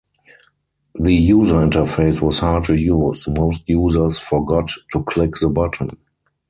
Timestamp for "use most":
2.73-3.69